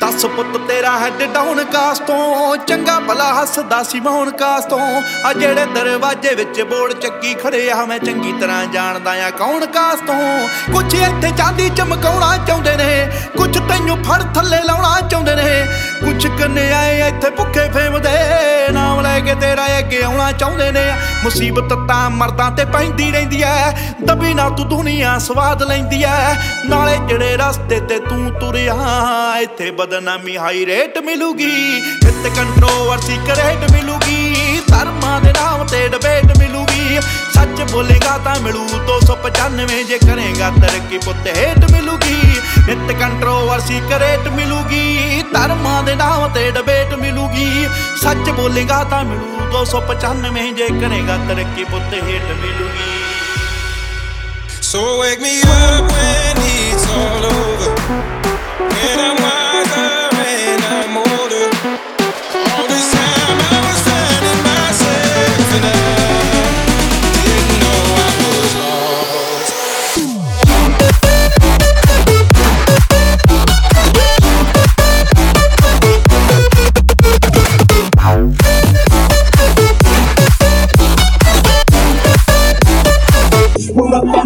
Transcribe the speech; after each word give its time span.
ਦੱਸ 0.00 0.24
ਪੁੱਤ 0.26 0.56
ਤੇਰਾ 0.68 0.90
ਹੈਡ 0.98 1.22
ਡਾਊਨ 1.34 1.62
ਕਾਸ 1.72 1.98
ਤੋਂ। 1.98 2.56
ਚੰਗਾ 2.66 2.98
ਭਲਾ 3.00 3.32
ਹੱਸਦਾ 3.34 3.82
ਸੀ 3.82 4.00
ਮੌਨ 4.00 4.30
ਕਾਸ 4.38 4.64
ਤੋਂ। 4.64 4.80
ਆ 5.24 5.32
ਜਿਹੜੇ 5.32 5.64
ਦਰਵਾਜ਼ੇ 5.74 6.34
ਵਿੱਚ 6.34 6.60
ਬੋੜ 6.62 6.92
ਚੱਕੀ 6.92 7.34
ਖੜੇ 7.34 7.70
ਆ, 7.70 7.84
ਮੈਂ 7.86 7.98
ਚੰਗੀ 7.98 8.32
ਤਰ੍ਹਾਂ 8.40 8.64
ਜਾਣਦਾ 8.72 9.12
ਆ 9.26 9.30
ਕੌਣ 9.38 9.66
ਕਾਸ 9.66 10.00
ਤੋਂ। 10.06 10.48
ਕੁਛ 10.72 10.94
ਇੱਥੇ 10.94 11.30
ਚਾਂਦੀ 11.38 11.68
ਚਮਕਾਉਣਾ 11.68 12.36
ਚਾਹੁੰਦੇ 12.46 12.76
ਨੇ, 12.76 13.06
ਕੁਛ 13.36 13.58
ਤੈਨੂੰ 13.58 13.96
ਫੜ 14.04 14.22
ਥੱਲੇ 14.34 14.62
ਲਾਉਣਾ 14.64 15.00
ਚਾਹੁੰਦੇ 15.00 15.34
ਨੇ। 15.34 15.66
ਕੁਛ 16.00 16.26
ਕੰਨਿਆਏ 16.40 17.08
ਇੱਥੇ 17.08 17.30
ਭੁੱਖੇ 17.30 17.68
ਫੇਮਦੇ, 17.74 18.16
ਨਾਮ 18.72 19.00
ਕੇ 19.30 19.40
ਤੇਰਾ 19.40 19.78
ਅੱਗੇ 19.78 20.02
ਆਉਣਾ 20.02 20.32
ਚਾਹੁੰਦੇ 20.32 20.72
ਨੇ। 20.72 20.92
ਮੁਸੀਬਤ 21.22 21.88
ਤਾਂ 21.88 22.10
ਮਰਦਾਂ 22.10 22.50
ਤੇ 22.50 22.64
ਪੈਂਦੀ 22.64 23.10
ਰਹਿੰਦੀ 23.10 23.42
ਐ। 23.42 23.70
ਦਬੀ 24.04 24.34
ਨਾ 24.34 24.48
ਤੂੰ 24.48 24.68
ਦੁਨੀਆ, 24.68 25.18
ਸਵਾਦ 25.18 25.62
ਲੈਂਦੀ 25.62 26.02
ਐ। 26.02 26.34
ਨਾਲੇ 26.68 26.98
ਜਿਹੜੇ 27.08 27.36
ਰਸਤੇ 27.36 27.80
ਤੇ 27.80 27.98
ਤੂੰ 27.98 28.32
ਤੁਰਿਆ, 28.40 28.76
ਇੱਥੇ 29.40 29.70
ਬਦਨਾਮੀ 29.70 30.36
ਹਾਈ 30.36 30.66
ਰੇਟ 30.66 30.98
ਮਿਲੂਗੀ। 30.98 31.82
ਇੱਥੇ 32.08 32.30
ਕੰਟਰੋਵਰਸੀ 32.36 33.18
ਕਰੇਟ 33.26 33.70
ਮਿਲੂਗੀ। 33.70 34.36
ਧਰਮਾਂ 34.68 35.20
ਦੇ 35.20 35.32
ਨਾਮ 35.32 35.66
ਤੇ 35.66 35.88
ਡਿਬੇਟ 35.88 36.38
ਮਿਲੂਗੀ। 36.38 36.98
ਸੱਚ 37.34 37.72
ਬੋਲੇਗਾ 37.72 38.18
ਤਾਂ 38.18 38.40
ਮਿਲੂ 38.40 38.68
295 38.86 39.84
ਜੇ 39.84 39.98
ਕਰੇਗਾ 39.98 40.50
ਤਰੱਕੀ 40.50 40.98
ਪੁੱਤ 40.98 41.26
ਹੇਟ 41.26 41.70
ਮਿਲੂਗੀ। 41.70 42.20
ਨਿਤ 42.68 42.96
ਕੰਟਰੋਵਰਸੀ 43.00 43.29
ਕਰੇਟ 43.68 44.28
ਮਿਲੂਗੀ, 44.28 45.22
ਧਰਮਾਂ 45.32 45.82
ਦੇ 45.82 45.94
ਨਾਮ 45.94 46.28
ਤੇ 46.28 46.50
ਡਿਬੇਟ 46.50 46.94
ਮਿਲੂਗੀ। 46.94 47.68
ਸੱਚ 48.02 48.30
ਬੋਲੇਗਾ 48.30 48.84
ਤਾਂ 48.84 49.04
ਮਿਲੂ 49.04 49.50
295 49.52 50.52
ਜੇ 50.52 50.68
ਕਰੇਗਾ 50.68 51.16
ਤਰੱਕੀ 51.28 51.64
ਪੁੱਤ 51.64 51.94
ਹੇਟ 51.94 52.22
ਮਿਲੂਗੀ। 52.22 52.88
So 54.72 54.78
wake 54.78 55.20
me 55.20 55.42
up. 55.42 55.59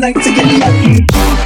like 0.00 0.14
to 0.22 0.34
get 0.34 0.58
lucky. 0.60 1.45